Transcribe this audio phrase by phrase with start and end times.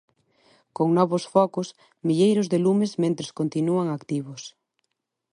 [0.77, 1.67] Con novos focos,
[2.07, 4.43] milleiros de lumes mentres continúan activos.